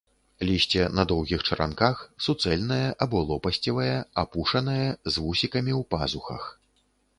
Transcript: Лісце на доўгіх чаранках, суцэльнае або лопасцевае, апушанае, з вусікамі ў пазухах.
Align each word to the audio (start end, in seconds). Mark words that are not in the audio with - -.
Лісце 0.47 0.85
на 0.99 1.03
доўгіх 1.11 1.43
чаранках, 1.49 1.99
суцэльнае 2.29 2.87
або 3.07 3.21
лопасцевае, 3.33 3.93
апушанае, 4.25 4.81
з 4.81 5.15
вусікамі 5.29 5.73
ў 5.81 5.89
пазухах. 5.95 6.43